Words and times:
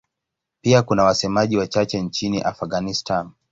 Pia 0.61 0.81
kuna 0.81 1.03
wasemaji 1.03 1.57
wachache 1.57 2.01
nchini 2.01 2.41
Afghanistan. 2.41 3.31